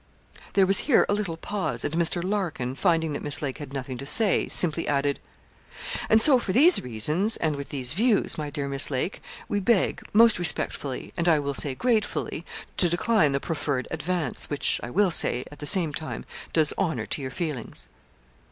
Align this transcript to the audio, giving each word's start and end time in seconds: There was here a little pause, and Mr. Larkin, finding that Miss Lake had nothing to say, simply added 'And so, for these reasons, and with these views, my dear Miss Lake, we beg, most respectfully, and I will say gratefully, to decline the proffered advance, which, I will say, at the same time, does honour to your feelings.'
There 0.53 0.65
was 0.65 0.79
here 0.89 1.05
a 1.07 1.13
little 1.13 1.37
pause, 1.37 1.85
and 1.85 1.93
Mr. 1.93 2.23
Larkin, 2.23 2.73
finding 2.73 3.13
that 3.13 3.21
Miss 3.21 3.39
Lake 3.39 3.59
had 3.59 3.71
nothing 3.71 3.99
to 3.99 4.05
say, 4.07 4.47
simply 4.47 4.87
added 4.87 5.19
'And 6.09 6.19
so, 6.19 6.39
for 6.39 6.51
these 6.53 6.81
reasons, 6.81 7.37
and 7.37 7.55
with 7.55 7.69
these 7.69 7.93
views, 7.93 8.35
my 8.35 8.49
dear 8.49 8.67
Miss 8.67 8.89
Lake, 8.89 9.21
we 9.47 9.59
beg, 9.59 10.01
most 10.11 10.39
respectfully, 10.39 11.13
and 11.15 11.29
I 11.29 11.37
will 11.37 11.53
say 11.53 11.75
gratefully, 11.75 12.43
to 12.77 12.89
decline 12.89 13.31
the 13.31 13.39
proffered 13.39 13.87
advance, 13.91 14.49
which, 14.49 14.79
I 14.81 14.89
will 14.89 15.11
say, 15.11 15.43
at 15.51 15.59
the 15.59 15.67
same 15.67 15.93
time, 15.93 16.25
does 16.51 16.73
honour 16.79 17.05
to 17.05 17.21
your 17.21 17.29
feelings.' 17.29 17.87